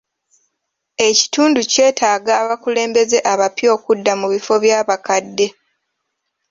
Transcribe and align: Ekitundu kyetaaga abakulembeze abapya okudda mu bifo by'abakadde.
Ekitundu 1.07 1.59
kyetaaga 1.71 2.31
abakulembeze 2.41 3.17
abapya 3.31 3.67
okudda 3.75 4.11
mu 4.19 4.27
bifo 4.33 4.53
by'abakadde. 4.63 5.47